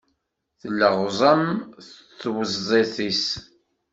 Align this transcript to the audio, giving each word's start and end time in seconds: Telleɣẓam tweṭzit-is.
Telleɣẓam 0.61 1.43
tweṭzit-is. 2.19 3.25